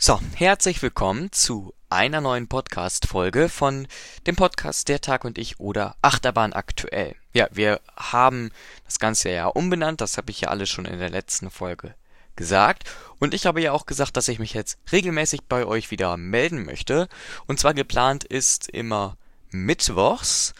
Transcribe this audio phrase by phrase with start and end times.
[0.00, 3.88] So, herzlich willkommen zu einer neuen Podcast-Folge von
[4.28, 7.16] dem Podcast Der Tag und ich oder Achterbahn aktuell.
[7.32, 8.52] Ja, wir haben
[8.84, 11.96] das Ganze ja umbenannt, das habe ich ja alles schon in der letzten Folge
[12.36, 12.88] gesagt.
[13.18, 16.64] Und ich habe ja auch gesagt, dass ich mich jetzt regelmäßig bei euch wieder melden
[16.64, 17.08] möchte.
[17.48, 19.16] Und zwar geplant ist immer
[19.50, 20.54] Mittwochs.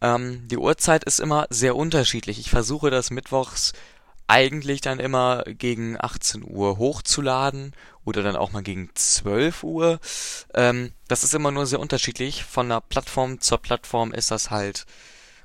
[0.00, 2.38] Ähm, die Uhrzeit ist immer sehr unterschiedlich.
[2.38, 3.72] Ich versuche das Mittwochs
[4.28, 7.72] eigentlich dann immer gegen 18 Uhr hochzuladen
[8.08, 10.00] oder dann auch mal gegen 12 Uhr.
[10.54, 12.44] Ähm, das ist immer nur sehr unterschiedlich.
[12.44, 14.86] Von einer Plattform zur Plattform ist das halt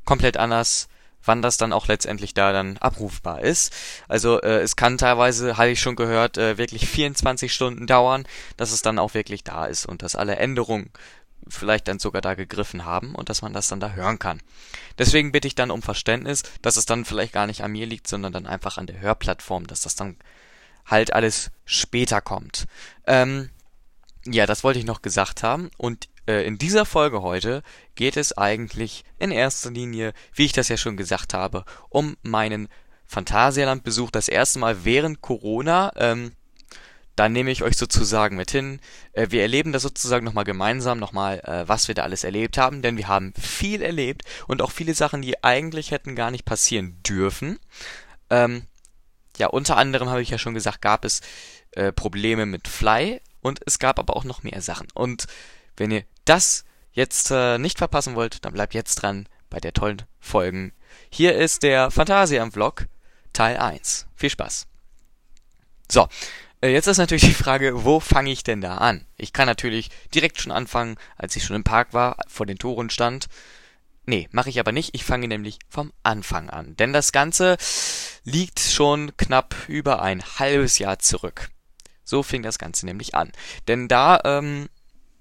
[0.05, 0.88] komplett anders,
[1.23, 3.73] wann das dann auch letztendlich da dann abrufbar ist.
[4.08, 8.26] Also äh, es kann teilweise, habe ich schon gehört, äh, wirklich 24 Stunden dauern,
[8.58, 10.91] dass es dann auch wirklich da ist und dass alle Änderungen
[11.48, 14.41] vielleicht dann sogar da gegriffen haben und dass man das dann da hören kann.
[14.98, 18.08] Deswegen bitte ich dann um Verständnis, dass es dann vielleicht gar nicht an mir liegt,
[18.08, 20.17] sondern dann einfach an der Hörplattform, dass das dann
[20.86, 22.66] halt alles später kommt.
[23.08, 23.50] Ähm,
[24.26, 25.70] ja, das wollte ich noch gesagt haben.
[25.78, 27.64] Und äh, in dieser Folge heute
[27.95, 32.70] geht es eigentlich in erster Linie, wie ich das ja schon gesagt habe, um meinen
[33.06, 35.92] Phantasialand-Besuch das erste Mal während Corona.
[35.95, 36.31] Ähm,
[37.16, 38.80] da nehme ich euch sozusagen mit hin.
[39.12, 42.81] Äh, wir erleben das sozusagen nochmal gemeinsam, nochmal, äh, was wir da alles erlebt haben,
[42.81, 47.02] denn wir haben viel erlebt und auch viele Sachen, die eigentlich hätten gar nicht passieren
[47.03, 47.59] dürfen.
[48.30, 48.64] Ähm,
[49.38, 51.22] ja, unter anderem habe ich ja schon gesagt, gab es
[51.72, 54.88] äh, Probleme mit Fly und es gab aber auch noch mehr Sachen.
[54.94, 55.25] Und
[55.78, 60.03] wenn ihr das jetzt äh, nicht verpassen wollt, dann bleibt jetzt dran bei der tollen
[60.20, 60.73] Folgen.
[61.09, 62.88] Hier ist der Fantasia-Vlog
[63.34, 64.08] Teil 1.
[64.16, 64.67] Viel Spaß.
[65.92, 66.08] So,
[66.62, 69.06] äh, jetzt ist natürlich die Frage, wo fange ich denn da an?
[69.18, 72.90] Ich kann natürlich direkt schon anfangen, als ich schon im Park war, vor den Toren
[72.90, 73.28] stand
[74.06, 74.94] Nee, mache ich aber nicht.
[74.94, 76.76] Ich fange nämlich vom Anfang an.
[76.76, 77.58] Denn das Ganze
[78.23, 81.50] liegt schon knapp über ein halbes Jahr zurück.
[82.04, 83.31] So fing das Ganze nämlich an.
[83.68, 84.70] Denn da, ähm,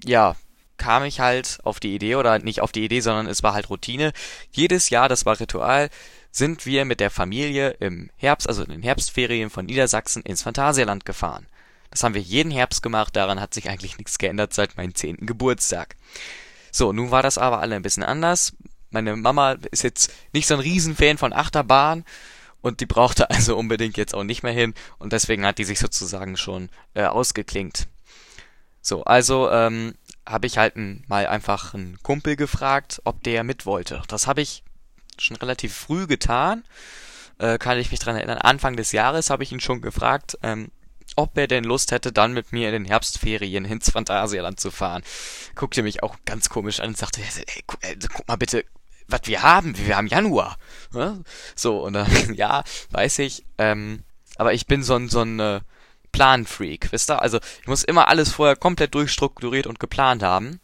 [0.02, 0.36] ja,
[0.78, 3.70] kam ich halt auf die Idee, oder nicht auf die Idee, sondern es war halt
[3.70, 4.12] Routine.
[4.50, 5.90] Jedes Jahr, das war Ritual,
[6.32, 11.04] sind wir mit der Familie im Herbst, also in den Herbstferien von Niedersachsen ins Phantasialand
[11.04, 11.46] gefahren.
[11.90, 15.26] Das haben wir jeden Herbst gemacht, daran hat sich eigentlich nichts geändert seit meinem zehnten
[15.26, 15.94] Geburtstag.
[16.72, 18.54] So, nun war das aber alle ein bisschen anders.
[18.92, 22.04] Meine Mama ist jetzt nicht so ein Riesenfan von Achterbahn
[22.60, 25.78] und die brauchte also unbedingt jetzt auch nicht mehr hin und deswegen hat die sich
[25.78, 27.88] sozusagen schon äh, ausgeklingt.
[28.80, 29.94] So, also ähm,
[30.26, 30.74] habe ich halt
[31.08, 34.02] mal einfach einen Kumpel gefragt, ob der mit wollte.
[34.08, 34.62] Das habe ich
[35.18, 36.64] schon relativ früh getan,
[37.38, 38.38] äh, kann ich mich dran erinnern.
[38.38, 40.70] Anfang des Jahres habe ich ihn schon gefragt, ähm,
[41.16, 45.02] ob er denn Lust hätte, dann mit mir in den Herbstferien ins Phantasialand zu fahren.
[45.54, 48.64] Guckte mich auch ganz komisch an und sagte, ey, guck, ey, guck mal bitte,
[49.12, 50.56] was wir haben, wir haben Januar.
[50.92, 51.22] Ne?
[51.54, 54.02] So, und dann, ja, weiß ich, ähm,
[54.36, 55.60] aber ich bin so ein, so ein äh,
[56.12, 57.20] Planfreak, wisst ihr?
[57.20, 60.60] Also ich muss immer alles vorher komplett durchstrukturiert und geplant haben.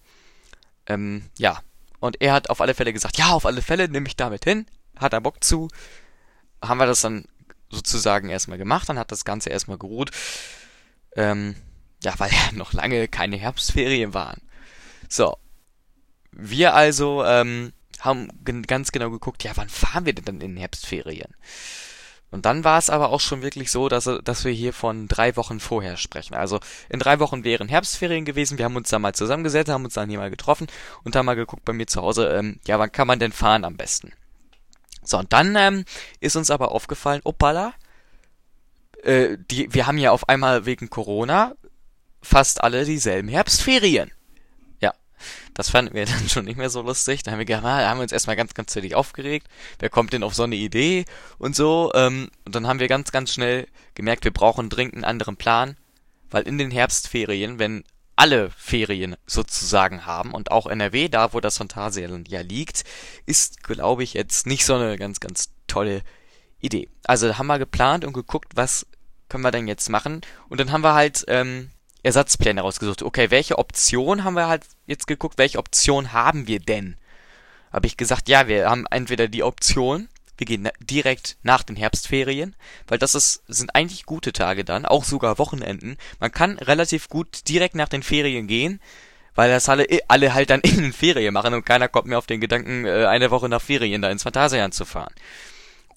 [0.86, 1.60] Ähm, ja.
[2.00, 4.66] Und er hat auf alle Fälle gesagt, ja, auf alle Fälle nehme ich damit hin,
[4.96, 5.68] hat er Bock zu.
[6.62, 7.24] Haben wir das dann
[7.70, 10.10] sozusagen erstmal gemacht, dann hat das Ganze erstmal geruht.
[11.16, 11.56] Ähm,
[12.02, 14.40] ja, weil ja noch lange keine Herbstferien waren.
[15.08, 15.36] So.
[16.30, 18.28] Wir also ähm, haben
[18.66, 21.34] ganz genau geguckt, ja, wann fahren wir denn dann in den Herbstferien?
[22.30, 25.34] Und dann war es aber auch schon wirklich so, dass, dass wir hier von drei
[25.36, 26.34] Wochen vorher sprechen.
[26.34, 26.60] Also
[26.90, 28.58] in drei Wochen wären Herbstferien gewesen.
[28.58, 30.66] Wir haben uns da mal zusammengesetzt, haben uns dann hier mal getroffen
[31.04, 33.64] und haben mal geguckt bei mir zu Hause, ähm, ja, wann kann man denn fahren
[33.64, 34.12] am besten?
[35.02, 35.84] So, und dann ähm,
[36.20, 37.72] ist uns aber aufgefallen, opala,
[39.02, 41.54] äh, die, wir haben ja auf einmal wegen Corona
[42.20, 44.10] fast alle dieselben Herbstferien.
[45.58, 47.24] Das fanden wir dann schon nicht mehr so lustig.
[47.24, 49.48] Da haben wir gedacht, ah, haben wir uns erstmal ganz, ganz zügig aufgeregt.
[49.80, 51.04] Wer kommt denn auf so eine Idee
[51.38, 51.90] und so?
[51.94, 55.76] Ähm, und dann haben wir ganz, ganz schnell gemerkt, wir brauchen dringend einen anderen Plan,
[56.30, 57.82] weil in den Herbstferien, wenn
[58.14, 62.84] alle Ferien sozusagen haben und auch NRW, da wo das Phantasialand ja liegt,
[63.26, 66.02] ist, glaube ich, jetzt nicht so eine ganz, ganz tolle
[66.60, 66.88] Idee.
[67.02, 68.86] Also haben wir geplant und geguckt, was
[69.28, 70.20] können wir denn jetzt machen?
[70.48, 71.70] Und dann haben wir halt ähm,
[72.04, 73.02] Ersatzpläne rausgesucht.
[73.02, 76.96] Okay, welche Option haben wir halt jetzt geguckt, welche Option haben wir denn?
[77.72, 80.08] Habe ich gesagt, ja, wir haben entweder die Option,
[80.38, 82.56] wir gehen direkt nach den Herbstferien,
[82.86, 85.98] weil das ist, sind eigentlich gute Tage dann, auch sogar Wochenenden.
[86.18, 88.80] Man kann relativ gut direkt nach den Ferien gehen,
[89.34, 92.26] weil das alle, alle halt dann in den Ferien machen und keiner kommt mehr auf
[92.26, 95.12] den Gedanken, äh, eine Woche nach Ferien da ins Phantasialand zu fahren.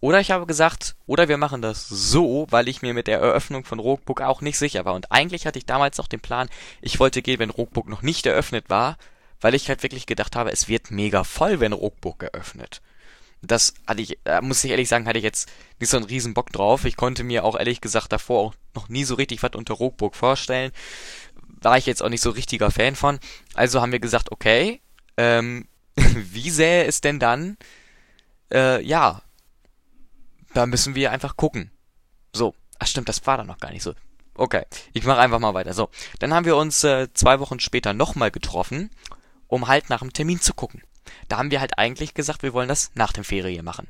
[0.02, 3.66] Oder ich habe gesagt, oder wir machen das so, weil ich mir mit der Eröffnung
[3.66, 4.96] von Rookbook auch nicht sicher war.
[4.96, 6.50] Und eigentlich hatte ich damals noch den Plan,
[6.82, 8.98] ich wollte gehen, wenn Rookbook noch nicht eröffnet war,
[9.42, 12.82] weil ich halt wirklich gedacht habe, es wird mega voll, wenn Rookbook eröffnet.
[13.44, 16.34] Das hatte ich, äh, muss ich ehrlich sagen, hatte ich jetzt nicht so einen riesen
[16.34, 16.86] Bock drauf.
[16.86, 20.16] Ich konnte mir auch ehrlich gesagt davor auch noch nie so richtig was unter Rookbook
[20.16, 20.72] vorstellen.
[21.64, 23.20] war ich jetzt auch nicht so richtiger Fan von.
[23.54, 24.82] Also haben wir gesagt, okay,
[25.18, 27.58] ähm, wie sähe es denn dann?
[28.52, 29.22] Äh, ja,
[30.54, 31.72] da müssen wir einfach gucken.
[32.34, 33.94] So, ach stimmt, das war dann noch gar nicht so.
[34.36, 35.74] Okay, ich mache einfach mal weiter.
[35.74, 35.90] So,
[36.20, 38.90] dann haben wir uns äh, zwei Wochen später nochmal getroffen,
[39.48, 40.82] um halt nach dem Termin zu gucken.
[41.28, 43.88] Da haben wir halt eigentlich gesagt, wir wollen das nach dem Ferien machen.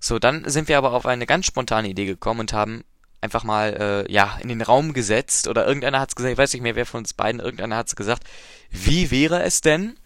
[0.00, 2.82] So, dann sind wir aber auf eine ganz spontane Idee gekommen und haben
[3.20, 6.62] einfach mal äh, ja in den Raum gesetzt oder irgendeiner hat's gesagt, ich weiß nicht
[6.62, 8.24] mehr, wer von uns beiden, irgendeiner hat's gesagt,
[8.70, 9.96] wie wäre es denn,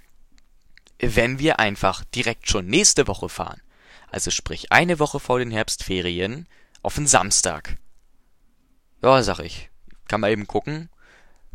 [0.98, 3.62] wenn wir einfach direkt schon nächste Woche fahren?
[4.16, 6.48] Also sprich eine Woche vor den Herbstferien
[6.80, 7.76] auf den Samstag.
[9.02, 9.68] Ja, sag ich.
[10.08, 10.88] Kann man eben gucken.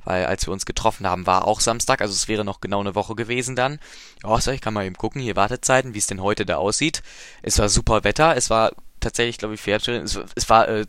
[0.03, 2.93] Weil als wir uns getroffen haben, war auch Samstag, also es wäre noch genau eine
[2.93, 3.79] Woche gewesen dann.
[4.21, 7.01] Ja, sag ich, kann man eben gucken, hier Wartezeiten, wie es denn heute da aussieht.
[7.41, 10.85] Es war super Wetter, es war tatsächlich, glaube ich, Fährtchen, es, es war äh,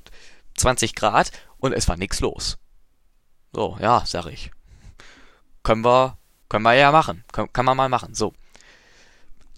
[0.59, 2.59] 20 Grad und es war nix los.
[3.55, 4.51] So, ja, sag ich.
[5.63, 6.19] Können wir,
[6.51, 7.25] können wir ja machen.
[7.33, 8.15] Kann, kann man mal machen.
[8.15, 8.35] So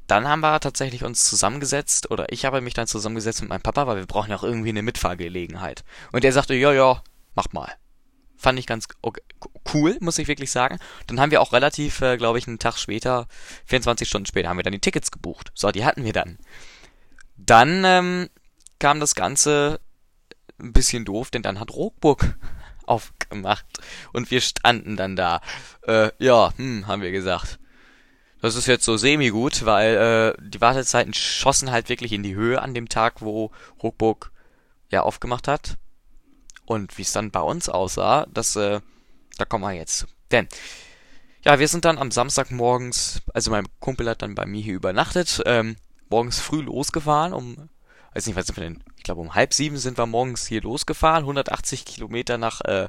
[0.06, 3.86] dann haben wir tatsächlich uns zusammengesetzt, oder ich habe mich dann zusammengesetzt mit meinem Papa,
[3.86, 5.84] weil wir brauchen ja auch irgendwie eine Mitfahrgelegenheit.
[6.12, 7.02] Und der sagte, ja, ja,
[7.34, 7.72] mach mal.
[8.36, 9.22] Fand ich ganz okay,
[9.72, 10.78] cool, muss ich wirklich sagen.
[11.06, 13.26] Dann haben wir auch relativ, äh, glaube ich, einen Tag später,
[13.66, 15.50] 24 Stunden später, haben wir dann die Tickets gebucht.
[15.54, 16.38] So, die hatten wir dann.
[17.36, 18.28] Dann ähm,
[18.78, 19.80] kam das Ganze
[20.60, 22.36] ein bisschen doof, denn dann hat Rockburg
[22.86, 23.64] aufgemacht
[24.12, 25.40] und wir standen dann da.
[25.82, 27.58] Äh, ja, hm, haben wir gesagt.
[28.44, 32.60] Das ist jetzt so semi-gut, weil äh, die Wartezeiten schossen halt wirklich in die Höhe
[32.60, 33.50] an dem Tag, wo
[33.82, 34.32] Ruckburg
[34.90, 35.78] ja aufgemacht hat.
[36.66, 38.82] Und wie es dann bei uns aussah, das, äh,
[39.38, 40.06] da kommen wir jetzt zu.
[40.30, 40.46] Denn,
[41.42, 44.74] ja, wir sind dann am Samstag morgens, also mein Kumpel hat dann bei mir hier
[44.74, 45.76] übernachtet, ähm,
[46.10, 47.70] morgens früh losgefahren, um,
[48.12, 50.60] weiß nicht, was sind wir denn, ich glaube um halb sieben sind wir morgens hier
[50.60, 52.88] losgefahren, 180 Kilometer nach äh,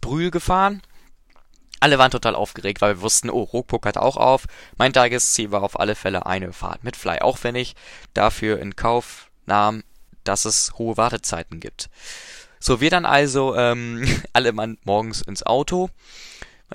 [0.00, 0.80] Brühl gefahren
[1.82, 4.46] alle waren total aufgeregt, weil wir wussten, oh, Ruckpuck hat auch auf.
[4.76, 7.74] Mein Tagesziel war auf alle Fälle eine Fahrt mit Fly, auch wenn ich
[8.14, 9.82] dafür in Kauf nahm,
[10.24, 11.90] dass es hohe Wartezeiten gibt.
[12.60, 15.90] So, wir dann also ähm, alle Mann morgens ins Auto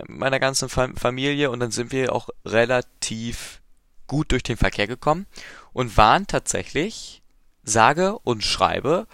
[0.08, 3.62] meiner ganzen Familie und dann sind wir auch relativ
[4.06, 5.26] gut durch den Verkehr gekommen
[5.74, 7.22] und waren tatsächlich,
[7.64, 9.08] sage und schreibe,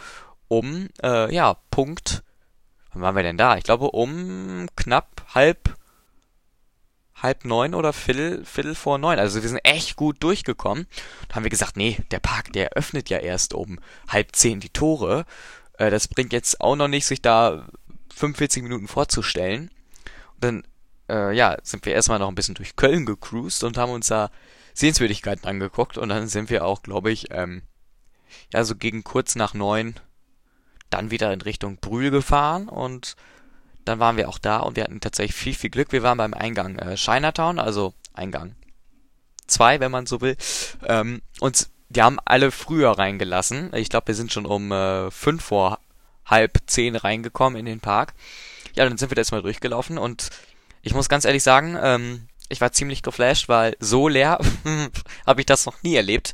[0.48, 2.24] um, äh, ja, Punkt,
[2.92, 3.58] wann waren wir denn da?
[3.58, 5.78] Ich glaube um knapp halb
[7.24, 9.18] halb neun oder viertel, viertel vor neun.
[9.18, 10.88] Also wir sind echt gut durchgekommen.
[11.30, 13.80] Da haben wir gesagt, nee, der Park, der öffnet ja erst um
[14.10, 15.26] halb zehn die Tore.
[15.78, 17.66] Äh, das bringt jetzt auch noch nicht, sich da
[18.14, 19.72] 45 Minuten vorzustellen.
[20.36, 20.64] Und dann,
[21.10, 24.30] äh, ja, sind wir erstmal noch ein bisschen durch Köln gecruised und haben uns da
[24.74, 25.98] Sehenswürdigkeiten angeguckt.
[25.98, 27.62] Und dann sind wir auch, glaube ich, ähm,
[28.52, 29.96] ja, so gegen kurz nach neun
[30.90, 33.16] dann wieder in Richtung Brühl gefahren und
[33.86, 35.92] dann waren wir auch da und wir hatten tatsächlich viel, viel Glück.
[35.92, 38.56] Wir waren beim Eingang äh, Chinatown, also Eingang
[39.48, 40.38] 2, wenn man so will.
[40.86, 43.72] Ähm, und die haben alle früher reingelassen.
[43.76, 45.80] Ich glaube, wir sind schon um äh, fünf vor
[46.26, 48.14] halb zehn reingekommen in den Park.
[48.76, 50.30] Ja, dann sind wir da erstmal durchgelaufen und
[50.82, 54.40] ich muss ganz ehrlich sagen, ähm, ich war ziemlich geflasht, weil so leer
[55.26, 56.34] habe ich das noch nie erlebt.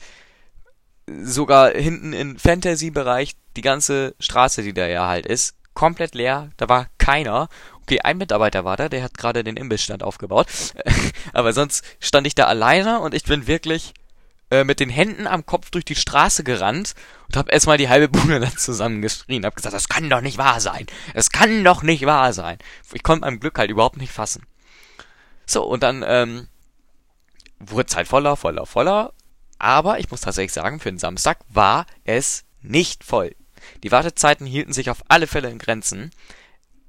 [1.24, 6.68] Sogar hinten im Fantasy-Bereich, die ganze Straße, die da ja halt ist, komplett leer, da
[6.68, 7.48] war keiner.
[7.84, 10.48] Okay, ein Mitarbeiter war da, der hat gerade den Imbissstand aufgebaut.
[11.33, 13.94] Aber sonst stand ich da alleine und ich bin wirklich
[14.52, 16.95] äh, mit den Händen am Kopf durch die Straße gerannt
[17.30, 19.45] und habe erstmal die halbe Bude dann zusammengeschrien.
[19.45, 20.86] Hab gesagt, das kann doch nicht wahr sein.
[21.14, 22.57] Es kann doch nicht wahr sein.
[22.92, 24.45] Ich konnte meinem Glück halt überhaupt nicht fassen.
[25.45, 26.50] So, und dann ähm,
[27.57, 29.14] wurde es halt voller, voller, voller.
[29.59, 33.33] Aber ich muss tatsächlich sagen, für den Samstag war es nicht voll.
[33.83, 36.11] Die Wartezeiten hielten sich auf alle Fälle in Grenzen.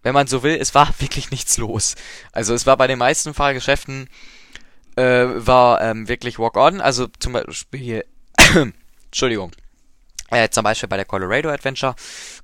[0.03, 1.95] Wenn man so will, es war wirklich nichts los.
[2.33, 4.09] Also es war bei den meisten Fahrgeschäften
[4.97, 6.81] äh, war ähm, wirklich Walk-on.
[6.81, 8.05] Also zum Beispiel hier,
[9.07, 9.53] Entschuldigung,
[10.31, 11.95] äh, zum Beispiel bei der Colorado Adventure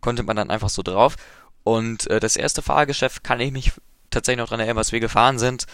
[0.00, 1.16] konnte man dann einfach so drauf.
[1.64, 3.72] Und äh, das erste Fahrgeschäft kann ich mich
[4.10, 5.66] tatsächlich noch dran erinnern, was wir gefahren sind,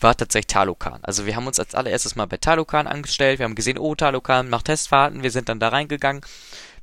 [0.00, 1.00] war tatsächlich Talokan.
[1.02, 3.38] Also wir haben uns als allererstes mal bei Talokan angestellt.
[3.38, 5.22] Wir haben gesehen, oh, Talokan macht Testfahrten.
[5.22, 6.22] Wir sind dann da reingegangen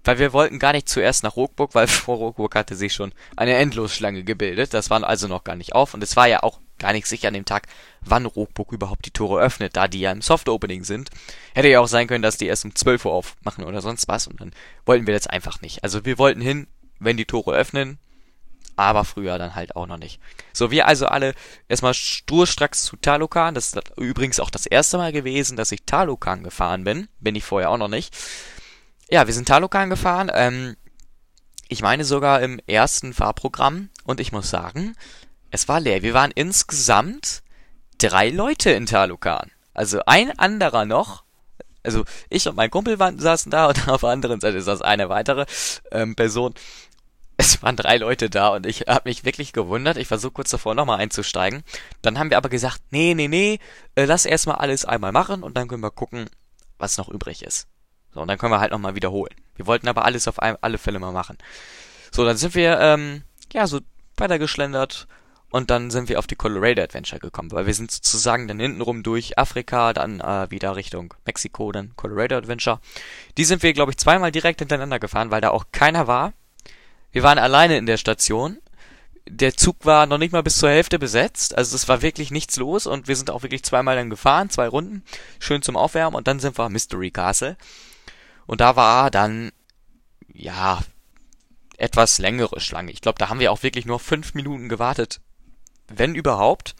[0.04, 3.56] weil wir wollten gar nicht zuerst nach Rockburg, weil vor Rockburg hatte sich schon eine
[3.56, 4.74] Endlosschlange gebildet.
[4.74, 7.28] Das war also noch gar nicht auf und es war ja auch gar nicht sicher
[7.28, 7.68] an dem Tag,
[8.02, 11.10] wann Rockburg überhaupt die Tore öffnet, da die ja im Soft Opening sind.
[11.54, 14.28] Hätte ja auch sein können, dass die erst um 12 Uhr aufmachen oder sonst was
[14.28, 14.54] und dann
[14.86, 15.84] wollten wir das einfach nicht.
[15.84, 16.68] Also wir wollten hin,
[17.00, 18.00] wenn die Tore öffnen,
[18.80, 20.22] aber früher dann halt auch noch nicht.
[20.54, 21.34] So, wir also alle
[21.68, 23.54] erstmal sturstracks zu Talokan.
[23.54, 27.10] Das ist übrigens auch das erste Mal gewesen, dass ich Talokan gefahren bin.
[27.20, 28.16] Bin ich vorher auch noch nicht.
[29.12, 30.30] Ja, wir sind Talokan gefahren.
[30.34, 30.76] Ähm,
[31.68, 33.90] ich meine sogar im ersten Fahrprogramm.
[34.04, 34.96] Und ich muss sagen,
[35.52, 36.04] Es war leer.
[36.04, 37.42] Wir waren insgesamt
[37.98, 39.50] drei Leute in Talukan.
[39.74, 41.24] Also ein anderer noch.
[41.82, 45.10] Also ich und mein Kumpel waren, saßen da und auf der anderen Seite saß eine
[45.10, 45.46] weitere
[45.92, 46.54] ähm, Person.
[47.38, 49.98] Es waren drei Leute da und ich habe mich wirklich gewundert.
[49.98, 51.64] Ich war so kurz davor, nochmal einzusteigen.
[52.04, 53.60] Dann haben wir aber gesagt, nee, nee, nee,
[53.96, 56.30] äh, lass erstmal alles einmal machen und dann können wir gucken,
[56.78, 57.68] was noch übrig ist.
[58.20, 59.34] So, und dann können wir halt nochmal wiederholen.
[59.56, 61.38] Wir wollten aber alles auf alle Fälle mal machen.
[62.12, 63.24] So, dann sind wir, ähm,
[63.54, 63.80] ja, so
[64.18, 65.08] weitergeschlendert
[65.52, 69.04] und dann sind wir auf die Colorado Adventure gekommen, weil wir sind sozusagen dann hintenrum
[69.04, 72.82] durch Afrika, dann äh, wieder Richtung Mexiko, dann Colorado Adventure.
[73.38, 76.34] Die sind wir, glaube ich, zweimal direkt hintereinander gefahren, weil da auch keiner war.
[77.14, 78.58] Wir waren alleine in der Station.
[79.30, 82.58] Der Zug war noch nicht mal bis zur Hälfte besetzt, also es war wirklich nichts
[82.58, 85.04] los und wir sind auch wirklich zweimal dann gefahren, zwei Runden,
[85.40, 87.56] schön zum Aufwärmen und dann sind wir Mystery Castle.
[88.50, 89.52] Und da war dann,
[90.34, 90.82] ja,
[91.78, 92.92] etwas längere Schlange.
[92.92, 95.22] Ich glaube, da haben wir auch wirklich nur fünf Minuten gewartet,
[95.88, 96.76] wenn überhaupt.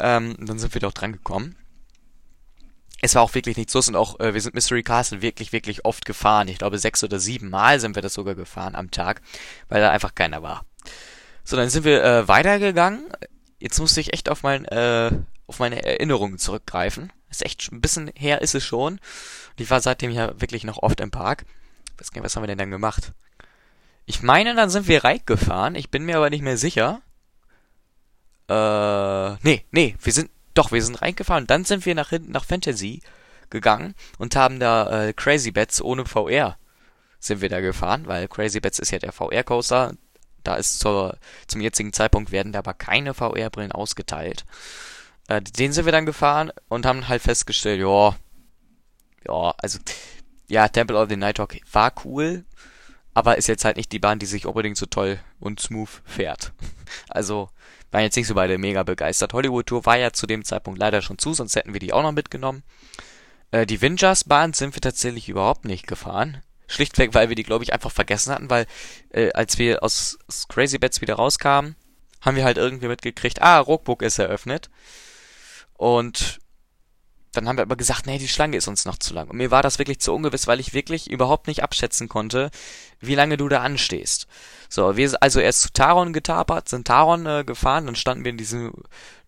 [0.00, 1.54] Ähm, dann sind wir doch dran gekommen.
[3.00, 5.84] Es war auch wirklich nichts los und auch äh, wir sind Mystery Castle wirklich, wirklich
[5.84, 6.48] oft gefahren.
[6.48, 9.22] Ich glaube, sechs oder sieben Mal sind wir das sogar gefahren am Tag,
[9.68, 10.64] weil da einfach keiner war.
[11.44, 13.06] So, dann sind wir äh, weitergegangen.
[13.60, 15.12] Jetzt musste ich echt auf mein, äh,
[15.46, 17.12] auf meine Erinnerungen zurückgreifen.
[17.32, 18.94] Ist echt ein bisschen her ist es schon.
[18.94, 21.44] Und ich war seitdem ja wirklich noch oft im Park.
[21.98, 23.12] Nicht, was haben wir denn dann gemacht?
[24.06, 25.74] Ich meine, dann sind wir Reik gefahren.
[25.74, 27.00] Ich bin mir aber nicht mehr sicher.
[28.48, 31.46] Äh, nee, nee, wir sind, doch, wir sind reingefahren.
[31.46, 33.00] Dann sind wir nach hinten nach Fantasy
[33.50, 36.56] gegangen und haben da äh, Crazy Bets ohne VR
[37.22, 39.94] sind wir da gefahren, weil Crazy Bets ist ja der VR-Coaster.
[40.42, 44.44] Da ist zur, zum jetzigen Zeitpunkt werden da aber keine VR-Brillen ausgeteilt.
[45.32, 48.16] Äh, den sind wir dann gefahren und haben halt festgestellt, ja,
[49.26, 49.78] ja, also,
[50.48, 52.44] ja, Temple of the Night Talk war cool,
[53.14, 56.52] aber ist jetzt halt nicht die Bahn, die sich unbedingt so toll und smooth fährt.
[57.08, 57.48] Also
[57.90, 59.32] waren jetzt nicht so beide mega begeistert.
[59.32, 62.02] Hollywood Tour war ja zu dem Zeitpunkt leider schon zu, sonst hätten wir die auch
[62.02, 62.62] noch mitgenommen.
[63.50, 66.42] Äh, die Windjars Bahn sind wir tatsächlich überhaupt nicht gefahren.
[66.68, 68.66] Schlichtweg, weil wir die, glaube ich, einfach vergessen hatten, weil
[69.10, 71.76] äh, als wir aus, aus Crazy Bets wieder rauskamen,
[72.20, 74.68] haben wir halt irgendwie mitgekriegt, ah, Rockbook ist eröffnet.
[75.74, 76.40] Und
[77.32, 79.28] dann haben wir aber gesagt, nee, die Schlange ist uns noch zu lang.
[79.28, 82.50] Und mir war das wirklich zu ungewiss, weil ich wirklich überhaupt nicht abschätzen konnte,
[83.00, 84.26] wie lange du da anstehst.
[84.68, 88.36] So, wir also erst zu Taron getapert, sind Taron äh, gefahren, dann standen wir in
[88.36, 88.72] diesem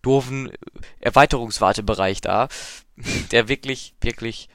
[0.03, 0.51] doofen
[0.99, 2.47] Erweiterungswartebereich da,
[3.31, 4.49] der wirklich, wirklich,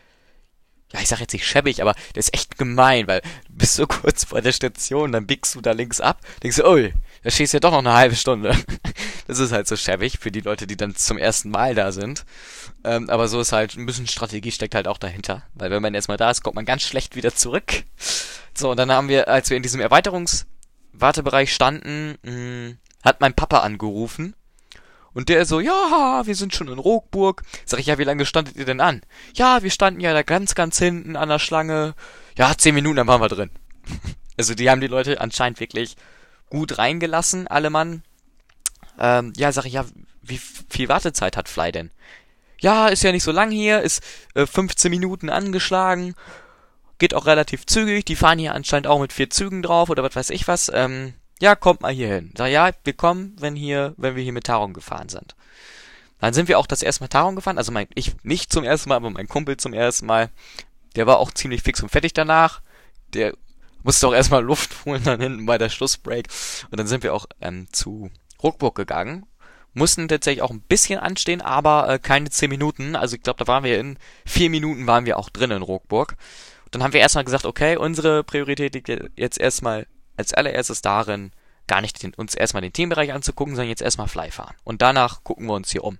[0.93, 3.87] ja, ich sag jetzt nicht schäbig, aber der ist echt gemein, weil du bist so
[3.89, 6.89] kurz vor der Station, dann biegst du da links ab, denkst du, oh,
[7.23, 8.57] da du ja doch noch eine halbe Stunde.
[9.27, 12.25] Das ist halt so schäbig für die Leute, die dann zum ersten Mal da sind.
[12.83, 15.45] Ähm, aber so ist halt ein bisschen Strategie steckt halt auch dahinter.
[15.55, 17.85] Weil wenn man erstmal da ist, kommt man ganz schlecht wieder zurück.
[18.55, 22.75] So, und dann haben wir, als wir in diesem Erweiterungswartebereich standen, mh,
[23.05, 24.35] hat mein Papa angerufen.
[25.13, 27.43] Und der so, ja, wir sind schon in Rockburg.
[27.65, 29.03] Sag ich, ja, wie lange standet ihr denn an?
[29.35, 31.95] Ja, wir standen ja da ganz, ganz hinten an der Schlange.
[32.37, 33.51] Ja, zehn Minuten, dann waren wir drin.
[34.37, 35.95] also die haben die Leute anscheinend wirklich
[36.51, 38.03] gut reingelassen, alle Mann.
[38.99, 39.87] Ähm, ja, sag ich, ja,
[40.23, 41.91] wie viel Wartezeit hat Fly denn?
[42.61, 44.03] Ja, ist ja nicht so lang hier, ist
[44.35, 46.15] äh, 15 Minuten angeschlagen,
[46.99, 50.15] geht auch relativ zügig, die fahren hier anscheinend auch mit vier Zügen drauf oder was
[50.15, 50.71] weiß ich was.
[50.75, 52.33] Ähm, ja, kommt mal hier hin.
[52.37, 55.35] Sag, ja, wir kommen, wenn hier, wenn wir hier mit Taron gefahren sind.
[56.21, 58.91] Dann sind wir auch das erste Mal Taron gefahren, also mein, ich nicht zum ersten
[58.91, 60.29] Mal, aber mein Kumpel zum ersten Mal.
[60.97, 62.61] Der war auch ziemlich fix und fertig danach.
[63.15, 63.33] Der
[63.83, 66.29] musste auch erstmal Luft holen dann hinten bei der Schlussbreak.
[66.71, 68.11] Und dann sind wir auch ähm, zu
[68.43, 69.27] Ruckburg gegangen.
[69.73, 72.97] Mussten tatsächlich auch ein bisschen anstehen, aber äh, keine zehn Minuten.
[72.97, 76.17] Also ich glaube, da waren wir in vier Minuten waren wir auch drin in Ruckburg.
[76.71, 81.33] Dann haben wir erstmal gesagt, okay, unsere Priorität liegt jetzt erstmal als allererstes darin,
[81.67, 84.55] gar nicht den, uns erstmal den Teambereich anzugucken, sondern jetzt erstmal Fly fahren.
[84.65, 85.99] Und danach gucken wir uns hier um.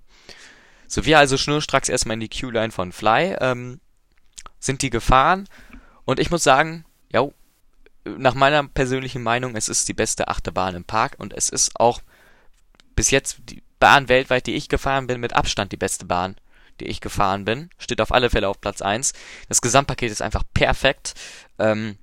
[0.87, 3.79] So, wir also schnurstracks erstmal in die Q-Line von Fly, ähm,
[4.59, 5.47] sind die gefahren.
[6.03, 7.27] Und ich muss sagen, ja,
[8.05, 12.01] nach meiner persönlichen Meinung, es ist die beste Achterbahn im Park und es ist auch
[12.95, 16.35] bis jetzt die Bahn weltweit, die ich gefahren bin, mit Abstand die beste Bahn,
[16.79, 17.69] die ich gefahren bin.
[17.77, 19.13] Steht auf alle Fälle auf Platz eins.
[19.49, 21.15] Das Gesamtpaket ist einfach perfekt.
[21.57, 21.97] Ähm,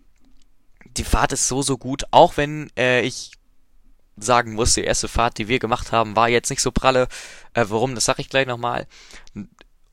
[0.97, 3.33] die Fahrt ist so, so gut, auch wenn äh, ich
[4.17, 7.09] sagen muss, die erste Fahrt, die wir gemacht haben, war jetzt nicht so pralle.
[7.55, 8.87] Äh, warum, das sag ich gleich nochmal.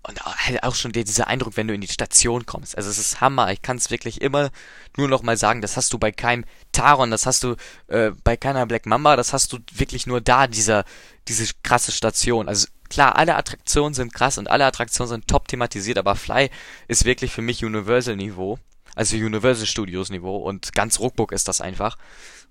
[0.08, 2.78] Und halt auch schon dieser Eindruck, wenn du in die Station kommst.
[2.78, 3.52] Also es ist Hammer.
[3.52, 4.52] Ich kann es wirklich immer
[4.98, 7.56] nur noch mal sagen, das hast du bei keinem Taron, das hast du
[7.88, 10.86] äh, bei keiner Black Mamba, das hast du wirklich nur da, dieser,
[11.28, 12.48] diese krasse Station.
[12.48, 16.50] Also klar, alle Attraktionen sind krass und alle Attraktionen sind top thematisiert, aber Fly
[16.88, 18.60] ist wirklich für mich Universal Niveau.
[18.96, 21.98] Also Universal Studios Niveau und ganz Ruckburg ist das einfach.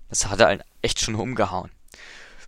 [0.09, 1.71] Das hat er echt schon umgehauen.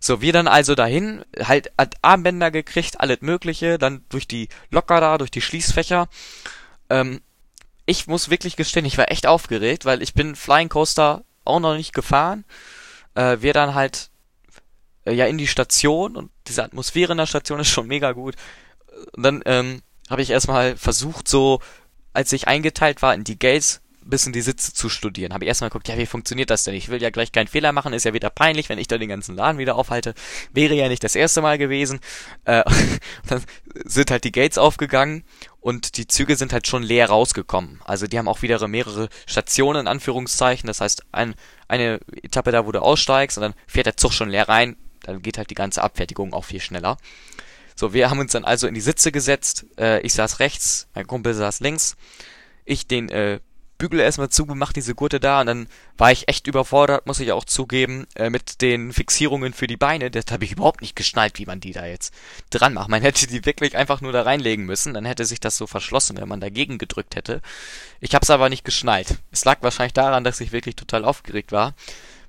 [0.00, 5.18] So, wir dann also dahin, halt Armbänder gekriegt, alles mögliche, dann durch die Locker da,
[5.18, 6.08] durch die Schließfächer.
[6.90, 7.20] Ähm,
[7.86, 11.76] ich muss wirklich gestehen, ich war echt aufgeregt, weil ich bin Flying Coaster auch noch
[11.76, 12.44] nicht gefahren.
[13.14, 14.10] Äh, wir dann halt
[15.04, 18.36] äh, ja in die Station und diese Atmosphäre in der Station ist schon mega gut.
[19.16, 21.60] Und dann ähm, habe ich erstmal versucht, so
[22.12, 25.32] als ich eingeteilt war in die Gates, bisschen die Sitze zu studieren.
[25.32, 26.74] Habe ich erstmal geguckt, ja, wie funktioniert das denn?
[26.74, 29.08] Ich will ja gleich keinen Fehler machen, ist ja wieder peinlich, wenn ich da den
[29.08, 30.14] ganzen Laden wieder aufhalte.
[30.52, 32.00] Wäre ja nicht das erste Mal gewesen.
[32.44, 32.64] Äh,
[33.28, 33.42] dann
[33.84, 35.24] sind halt die Gates aufgegangen
[35.60, 37.80] und die Züge sind halt schon leer rausgekommen.
[37.84, 40.66] Also die haben auch wieder mehrere Stationen, in Anführungszeichen.
[40.66, 41.34] Das heißt, ein,
[41.68, 44.76] eine Etappe da, wo du aussteigst und dann fährt der Zug schon leer rein.
[45.02, 46.96] Dann geht halt die ganze Abfertigung auch viel schneller.
[47.74, 49.66] So, wir haben uns dann also in die Sitze gesetzt.
[49.78, 51.96] Äh, ich saß rechts, mein Kumpel saß links.
[52.64, 53.38] Ich den äh,
[53.78, 57.44] Bügel erstmal zugemacht, diese Gurte da, und dann war ich echt überfordert, muss ich auch
[57.44, 60.10] zugeben, äh, mit den Fixierungen für die Beine.
[60.10, 62.12] Das habe ich überhaupt nicht geschnallt, wie man die da jetzt
[62.50, 62.88] dran macht.
[62.88, 66.18] Man hätte die wirklich einfach nur da reinlegen müssen, dann hätte sich das so verschlossen,
[66.18, 67.40] wenn man dagegen gedrückt hätte.
[68.00, 69.18] Ich habe es aber nicht geschnallt.
[69.30, 71.74] Es lag wahrscheinlich daran, dass ich wirklich total aufgeregt war.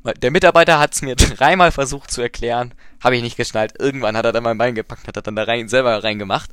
[0.03, 3.73] Der Mitarbeiter hat es mir dreimal versucht zu erklären, habe ich nicht geschnallt.
[3.79, 6.49] Irgendwann hat er dann mein Bein gepackt, hat er dann da rein, selber reingemacht.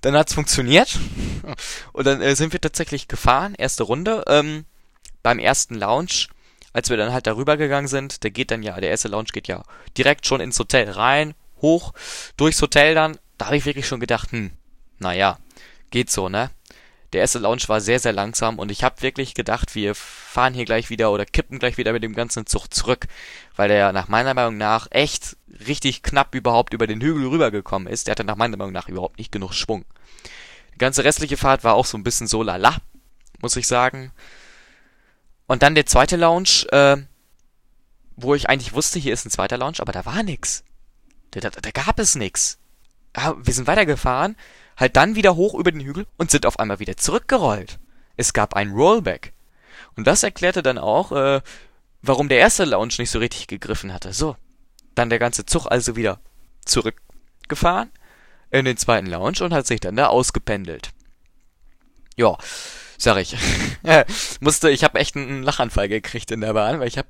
[0.00, 0.98] Dann hat's funktioniert
[1.92, 4.24] und dann äh, sind wir tatsächlich gefahren, erste Runde.
[4.26, 4.64] Ähm,
[5.22, 6.26] beim ersten Lounge,
[6.72, 9.48] als wir dann halt darüber gegangen sind, der geht dann ja, der erste Lounge geht
[9.48, 9.62] ja
[9.96, 11.92] direkt schon ins Hotel rein, hoch,
[12.36, 13.18] durchs Hotel dann.
[13.36, 14.50] Da habe ich wirklich schon gedacht, hm,
[14.98, 15.38] naja,
[15.90, 16.50] geht so, ne?
[17.12, 20.66] Der erste Lounge war sehr, sehr langsam und ich habe wirklich gedacht, wir fahren hier
[20.66, 23.06] gleich wieder oder kippen gleich wieder mit dem ganzen Zug zurück,
[23.56, 25.36] weil der nach meiner Meinung nach echt
[25.66, 28.06] richtig knapp überhaupt über den Hügel rübergekommen ist.
[28.06, 29.86] Der hatte nach meiner Meinung nach überhaupt nicht genug Schwung.
[30.74, 32.76] Die ganze restliche Fahrt war auch so ein bisschen so lala,
[33.40, 34.12] muss ich sagen.
[35.46, 36.98] Und dann der zweite Lounge, äh,
[38.16, 40.62] wo ich eigentlich wusste, hier ist ein zweiter Lounge, aber da war nix.
[41.30, 42.58] Da, da, da gab es nix.
[43.16, 44.36] Ja, wir sind weitergefahren
[44.78, 47.78] halt dann wieder hoch über den Hügel und sind auf einmal wieder zurückgerollt.
[48.16, 49.32] Es gab ein Rollback.
[49.96, 51.40] Und das erklärte dann auch, äh,
[52.00, 54.12] warum der erste Lounge nicht so richtig gegriffen hatte.
[54.12, 54.36] So,
[54.94, 56.20] dann der ganze Zug also wieder
[56.64, 57.90] zurückgefahren
[58.50, 60.90] in den zweiten Lounge und hat sich dann da ausgependelt.
[62.16, 62.36] Ja,
[62.96, 63.36] sag ich.
[64.40, 67.06] Musste, ich habe echt einen Lachanfall gekriegt in der Bahn, weil ich hab,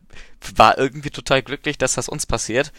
[0.54, 2.72] war irgendwie total glücklich, dass das uns passiert.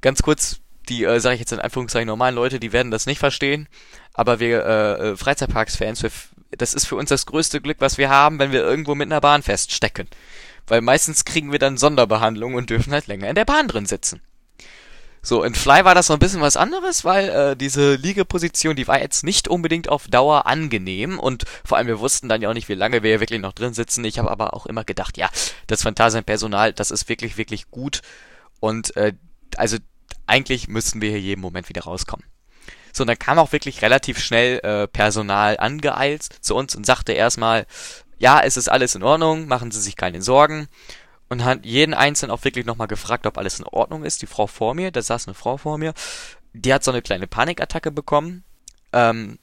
[0.00, 3.18] Ganz kurz die, äh, sage ich jetzt in Anführungszeichen, normalen Leute, die werden das nicht
[3.18, 3.68] verstehen.
[4.12, 6.04] Aber wir äh, äh Freizeitparks-Fans,
[6.50, 9.20] das ist für uns das größte Glück, was wir haben, wenn wir irgendwo mit einer
[9.20, 10.08] Bahn feststecken.
[10.66, 14.20] Weil meistens kriegen wir dann Sonderbehandlung und dürfen halt länger in der Bahn drin sitzen.
[15.22, 18.88] So, in Fly war das noch ein bisschen was anderes, weil äh, diese Liegeposition, die
[18.88, 22.54] war jetzt nicht unbedingt auf Dauer angenehm und vor allem wir wussten dann ja auch
[22.54, 24.02] nicht, wie lange wir hier wirklich noch drin sitzen.
[24.06, 25.28] Ich habe aber auch immer gedacht, ja,
[25.66, 28.00] das Phantasienpersonal, das ist wirklich, wirklich gut
[28.60, 29.12] und äh,
[29.56, 29.76] also
[30.30, 32.24] eigentlich müssten wir hier jeden Moment wieder rauskommen.
[32.92, 37.12] So, und dann kam auch wirklich relativ schnell äh, Personal angeeilt zu uns und sagte
[37.12, 37.66] erstmal,
[38.18, 40.68] ja, es ist alles in Ordnung, machen Sie sich keine Sorgen.
[41.28, 44.20] Und hat jeden Einzelnen auch wirklich nochmal gefragt, ob alles in Ordnung ist.
[44.20, 45.94] Die Frau vor mir, da saß eine Frau vor mir,
[46.52, 48.42] die hat so eine kleine Panikattacke bekommen.
[48.92, 49.38] Ähm,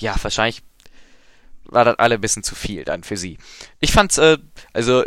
[0.00, 0.62] ja, wahrscheinlich
[1.64, 3.38] war das alle ein bisschen zu viel dann für sie.
[3.80, 4.38] Ich fand's, äh,
[4.72, 5.04] also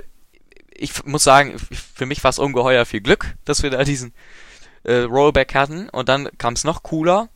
[0.77, 1.57] ich muss sagen,
[1.95, 4.13] für mich war es ungeheuer viel Glück, dass wir da diesen
[4.85, 5.89] äh, Rollback hatten.
[5.89, 7.29] Und dann kam es noch cooler,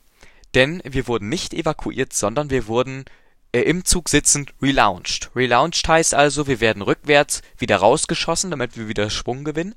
[0.54, 3.04] denn wir wurden nicht evakuiert, sondern wir wurden
[3.52, 5.30] äh, im Zug sitzend relaunched.
[5.34, 9.74] Relaunched heißt also, wir werden rückwärts wieder rausgeschossen, damit wir wieder Schwung gewinnen,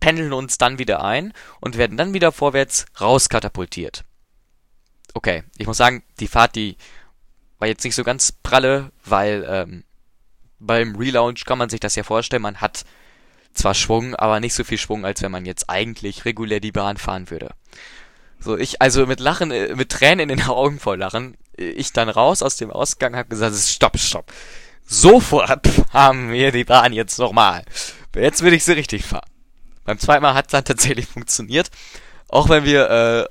[0.00, 4.04] pendeln uns dann wieder ein und werden dann wieder vorwärts rauskatapultiert.
[5.14, 6.76] Okay, ich muss sagen, die Fahrt, die
[7.58, 9.84] war jetzt nicht so ganz pralle, weil ähm,
[10.58, 12.84] beim Relaunch kann man sich das ja vorstellen, man hat
[13.54, 16.96] zwar Schwung, aber nicht so viel Schwung, als wenn man jetzt eigentlich regulär die Bahn
[16.96, 17.50] fahren würde.
[18.38, 22.08] So, ich, also mit Lachen, äh, mit Tränen in den Augen voll Lachen, ich dann
[22.08, 24.32] raus aus dem Ausgang, hab gesagt, stopp, stopp.
[24.86, 27.64] Sofort haben wir die Bahn jetzt nochmal.
[28.14, 29.28] Jetzt will ich sie richtig fahren.
[29.84, 31.70] Beim zweiten Mal hat es dann tatsächlich funktioniert.
[32.28, 33.28] Auch wenn wir,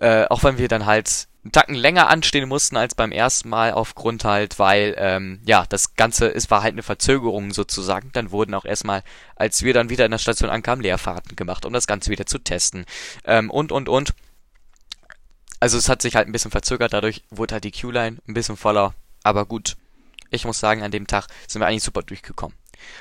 [0.00, 3.50] äh, äh, auch wenn wir dann halt einen Tacken länger anstehen mussten als beim ersten
[3.50, 8.10] Mal aufgrund halt, weil ähm, ja das Ganze es war halt eine Verzögerung sozusagen.
[8.12, 9.02] Dann wurden auch erstmal,
[9.36, 12.38] als wir dann wieder in der Station ankamen, Leerfahrten gemacht, um das Ganze wieder zu
[12.38, 12.86] testen
[13.24, 14.14] ähm, und und und.
[15.60, 18.56] Also es hat sich halt ein bisschen verzögert, dadurch wurde halt die Q-Line ein bisschen
[18.56, 19.76] voller, aber gut.
[20.30, 22.56] Ich muss sagen, an dem Tag sind wir eigentlich super durchgekommen.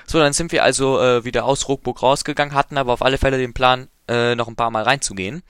[0.05, 3.37] So, dann sind wir also äh, wieder aus Ruckburg rausgegangen, hatten aber auf alle Fälle
[3.37, 5.43] den Plan, äh, noch ein paar Mal reinzugehen.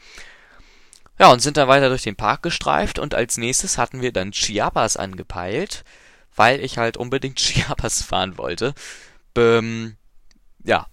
[1.20, 4.32] Ja, und sind dann weiter durch den Park gestreift und als nächstes hatten wir dann
[4.32, 5.84] Chiapas angepeilt,
[6.36, 8.74] weil ich halt unbedingt Chiapas fahren wollte.
[9.36, 9.98] Ähm,
[10.64, 10.88] ja,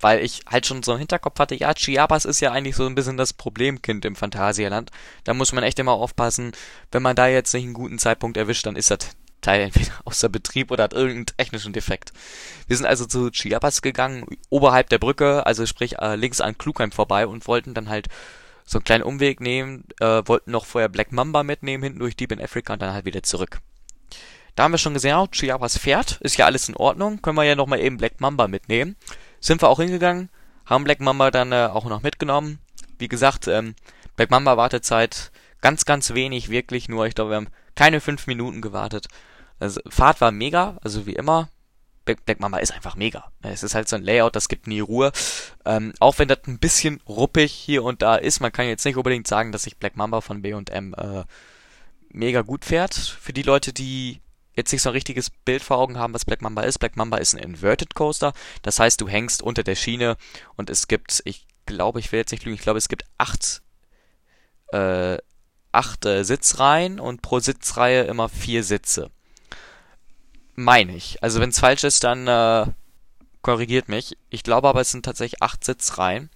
[0.00, 2.94] weil ich halt schon so im Hinterkopf hatte, ja, Chiapas ist ja eigentlich so ein
[2.94, 4.90] bisschen das Problemkind im Phantasialand.
[5.24, 6.52] Da muss man echt immer aufpassen,
[6.92, 8.98] wenn man da jetzt nicht einen guten Zeitpunkt erwischt, dann ist das
[9.40, 12.12] Teil entweder außer Betrieb oder hat irgendeinen technischen Defekt.
[12.66, 16.92] Wir sind also zu Chiapas gegangen, oberhalb der Brücke, also sprich äh, links an Klugheim
[16.92, 18.08] vorbei und wollten dann halt
[18.64, 22.32] so einen kleinen Umweg nehmen, äh, wollten noch vorher Black Mamba mitnehmen, hinten durch Deep
[22.32, 23.60] in Africa und dann halt wieder zurück.
[24.54, 27.44] Da haben wir schon gesehen, oh, Chiapas fährt, ist ja alles in Ordnung, können wir
[27.44, 28.96] ja nochmal eben Black Mamba mitnehmen.
[29.40, 30.30] Sind wir auch hingegangen,
[30.64, 32.58] haben Black Mamba dann äh, auch noch mitgenommen.
[32.98, 33.74] Wie gesagt, ähm,
[34.16, 38.60] Black Mamba Wartezeit ganz, ganz wenig, wirklich nur, ich glaube, wir haben keine fünf Minuten
[38.60, 39.08] gewartet.
[39.58, 41.48] Also, Fahrt war mega, also wie immer.
[42.04, 43.30] Black Mamba ist einfach mega.
[43.42, 45.12] Es ist halt so ein Layout, das gibt nie Ruhe.
[45.64, 48.96] Ähm, auch wenn das ein bisschen ruppig hier und da ist, man kann jetzt nicht
[48.96, 51.24] unbedingt sagen, dass sich Black Mamba von B&M äh,
[52.10, 52.94] mega gut fährt.
[52.94, 54.20] Für die Leute, die
[54.54, 56.78] jetzt nicht so ein richtiges Bild vor Augen haben, was Black Mamba ist.
[56.78, 58.32] Black Mamba ist ein Inverted Coaster.
[58.62, 60.16] Das heißt, du hängst unter der Schiene
[60.56, 63.62] und es gibt, ich glaube, ich will jetzt nicht lügen, ich glaube, es gibt acht,
[64.72, 65.18] äh,
[65.72, 69.10] acht äh, Sitzreihen und pro Sitzreihe immer vier Sitze.
[70.54, 71.22] Meine ich.
[71.22, 72.66] Also wenn es falsch ist, dann äh,
[73.42, 74.16] korrigiert mich.
[74.30, 76.30] Ich glaube aber, es sind tatsächlich acht Sitzreihen.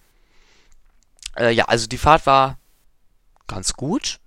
[1.37, 2.59] Äh, ja, also die Fahrt war
[3.47, 4.21] ganz gut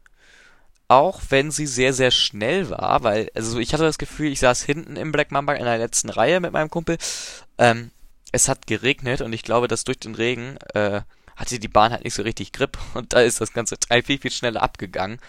[0.91, 4.62] auch wenn sie sehr, sehr schnell war, weil, also ich hatte das Gefühl, ich saß
[4.63, 6.97] hinten im Black Mamba in der letzten Reihe mit meinem Kumpel.
[7.58, 7.91] Ähm,
[8.34, 10.99] es hat geregnet und ich glaube, dass durch den Regen äh,
[11.38, 14.19] hatte die Bahn halt nicht so richtig Grip und da ist das ganze Teil viel,
[14.19, 15.19] viel schneller abgegangen.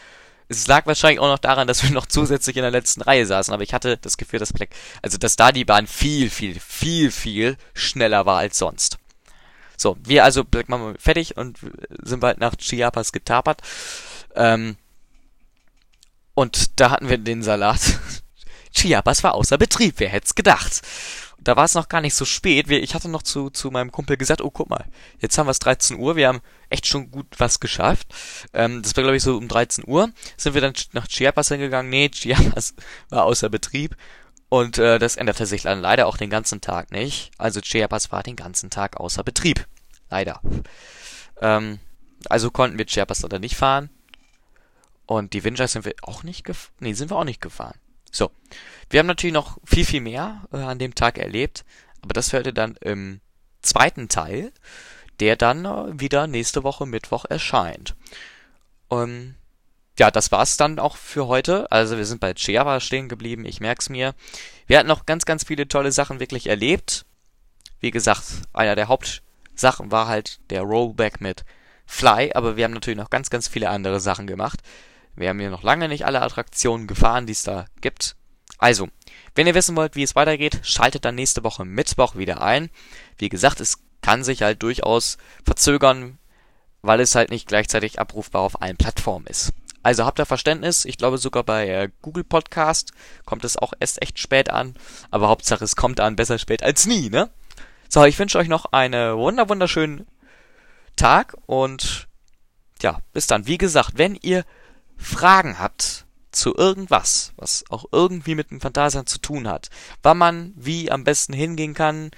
[0.53, 3.53] Es lag wahrscheinlich auch noch daran, dass wir noch zusätzlich in der letzten Reihe saßen,
[3.53, 4.71] aber ich hatte das Gefühl, dass Black,
[5.03, 8.99] also dass da die Bahn viel, viel, viel, viel schneller war als sonst.
[9.77, 11.59] So, wir also Black Mamba fertig und
[12.03, 13.63] sind bald nach Chiapas getapert.
[14.35, 14.77] Ähm,
[16.35, 17.81] und da hatten wir den Salat.
[18.73, 20.83] Chiapas war außer Betrieb, wer hätte es gedacht?
[21.45, 22.71] Da war es noch gar nicht so spät.
[22.71, 24.85] Ich hatte noch zu, zu meinem Kumpel gesagt, oh guck mal,
[25.19, 28.07] jetzt haben wir es 13 Uhr, wir haben echt schon gut was geschafft.
[28.53, 30.11] Ähm, das war glaube ich so um 13 Uhr.
[30.37, 31.91] Sind wir dann nach Chiapas hingegangen?
[31.91, 32.75] Nee, Chiapas
[33.09, 33.97] war außer Betrieb.
[34.49, 37.31] Und äh, das änderte sich dann leider auch den ganzen Tag nicht.
[37.39, 39.67] Also Chiapas war den ganzen Tag außer Betrieb.
[40.11, 40.43] Leider.
[41.41, 41.79] Ähm,
[42.29, 43.89] also konnten wir Chiapas leider nicht fahren.
[45.07, 46.75] Und die Windjacks sind wir auch nicht gefahren.
[46.81, 47.79] Nee, sind wir auch nicht gefahren.
[48.13, 48.31] So.
[48.91, 51.65] Wir haben natürlich noch viel, viel mehr äh, an dem Tag erlebt.
[52.03, 53.21] Aber das hört ihr dann im
[53.63, 54.53] zweiten Teil,
[55.19, 57.97] der dann äh, wieder nächste Woche Mittwoch erscheint.
[58.91, 59.35] Ähm,
[59.99, 61.71] ja, das war's dann auch für heute.
[61.71, 64.15] Also wir sind bei Chiava stehen geblieben, ich merk's mir.
[64.67, 67.07] Wir hatten noch ganz, ganz viele tolle Sachen wirklich erlebt.
[67.81, 71.45] Wie gesagt, einer der Hauptsachen war halt der Rollback mit
[71.87, 74.61] Fly, aber wir haben natürlich noch ganz, ganz viele andere Sachen gemacht.
[75.15, 78.17] Wir haben hier noch lange nicht alle Attraktionen gefahren, die es da gibt.
[78.59, 78.89] Also,
[79.35, 82.71] wenn ihr wissen wollt, wie es weitergeht, schaltet dann nächste Woche Mittwoch wieder ein.
[83.19, 86.19] Wie gesagt, es kann sich halt durchaus verzögern,
[86.83, 89.53] weil es halt nicht gleichzeitig abrufbar auf allen Plattformen ist.
[89.83, 92.93] Also habt ihr Verständnis, ich glaube sogar bei äh, Google Podcast
[93.25, 94.75] kommt es auch erst echt spät an,
[95.11, 97.31] aber Hauptsache es kommt an, besser spät als nie, ne?
[97.89, 100.07] So, ich wünsche euch noch einen wunder wunderschönen
[100.97, 102.07] Tag und
[102.81, 103.47] ja, bis dann.
[103.47, 104.45] Wie gesagt, wenn ihr
[105.03, 109.69] Fragen habt zu irgendwas, was auch irgendwie mit dem Phantasialand zu tun hat,
[110.03, 112.11] wann man wie am besten hingehen kann,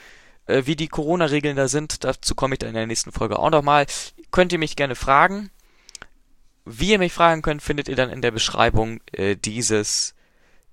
[0.47, 3.51] äh, wie die Corona-Regeln da sind, dazu komme ich dann in der nächsten Folge auch
[3.51, 3.87] nochmal,
[4.31, 5.51] könnt ihr mich gerne fragen.
[6.64, 10.14] Wie ihr mich fragen könnt, findet ihr dann in der Beschreibung äh, dieses,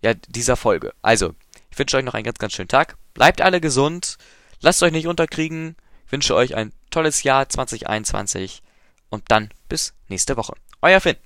[0.02, 0.94] ja, dieser Folge.
[1.02, 1.34] Also,
[1.70, 2.96] ich wünsche euch noch einen ganz, ganz schönen Tag.
[3.14, 4.18] Bleibt alle gesund.
[4.62, 5.76] Lasst euch nicht unterkriegen.
[6.06, 8.62] Ich wünsche euch ein tolles Jahr 2021.
[9.10, 10.54] Und dann bis nächste Woche.
[10.82, 11.18] Euer Finn.